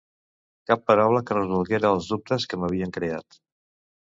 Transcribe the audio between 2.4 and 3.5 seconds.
que m’havien creat.